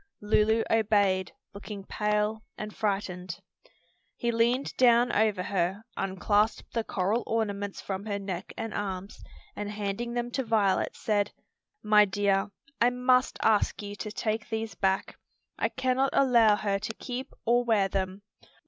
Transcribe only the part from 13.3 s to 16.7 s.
ask you to take these back. I cannot allow